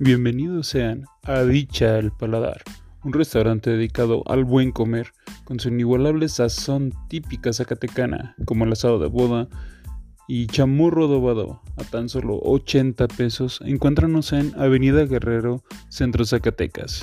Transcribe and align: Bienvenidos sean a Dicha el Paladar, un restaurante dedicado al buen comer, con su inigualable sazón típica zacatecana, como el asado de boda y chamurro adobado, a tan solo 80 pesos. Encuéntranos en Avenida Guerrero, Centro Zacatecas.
Bienvenidos 0.00 0.68
sean 0.68 1.06
a 1.24 1.42
Dicha 1.42 1.98
el 1.98 2.12
Paladar, 2.12 2.62
un 3.02 3.12
restaurante 3.12 3.70
dedicado 3.70 4.22
al 4.28 4.44
buen 4.44 4.70
comer, 4.70 5.10
con 5.42 5.58
su 5.58 5.70
inigualable 5.70 6.28
sazón 6.28 6.92
típica 7.08 7.52
zacatecana, 7.52 8.36
como 8.44 8.64
el 8.64 8.70
asado 8.70 9.00
de 9.00 9.08
boda 9.08 9.48
y 10.28 10.46
chamurro 10.46 11.06
adobado, 11.06 11.62
a 11.76 11.82
tan 11.82 12.08
solo 12.08 12.38
80 12.40 13.08
pesos. 13.08 13.60
Encuéntranos 13.64 14.32
en 14.32 14.54
Avenida 14.56 15.04
Guerrero, 15.04 15.64
Centro 15.88 16.24
Zacatecas. 16.24 17.02